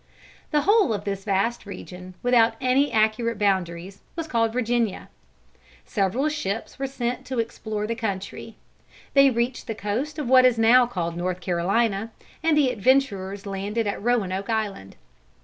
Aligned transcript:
The 0.49 0.61
whole 0.61 0.93
of 0.95 1.03
this 1.03 1.25
vast 1.25 1.67
region 1.67 2.15
without 2.23 2.55
any 2.59 2.91
accurate 2.91 3.37
boundaries, 3.37 4.01
was 4.15 4.27
called 4.27 4.51
Virginia. 4.51 5.09
Several 5.85 6.27
ships 6.27 6.79
were 6.79 6.87
sent 6.87 7.23
to 7.27 7.37
explore 7.37 7.85
the 7.85 7.93
country. 7.93 8.55
They 9.13 9.29
reached 9.29 9.67
the 9.67 9.75
coast 9.75 10.17
of 10.17 10.27
what 10.27 10.43
is 10.43 10.57
now 10.57 10.87
called 10.87 11.15
North 11.15 11.39
Carolina, 11.39 12.09
and 12.41 12.57
the 12.57 12.71
adventurers 12.71 13.45
landed 13.45 13.85
at 13.85 14.01
Roanoke 14.01 14.49
Island. 14.49 14.95